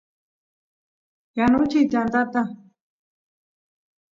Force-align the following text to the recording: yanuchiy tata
yanuchiy 1.37 1.81
tata 2.13 2.41